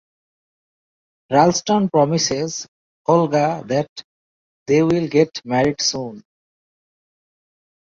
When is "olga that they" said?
3.07-4.81